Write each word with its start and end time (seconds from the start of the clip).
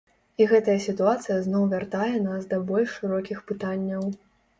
І 0.43 0.45
гэтая 0.51 0.77
сітуацыя 0.85 1.35
зноў 1.47 1.67
вяртае 1.73 2.15
нас 2.29 2.47
да 2.53 2.59
больш 2.71 2.95
шырокіх 2.97 3.45
пытанняў. 3.53 4.09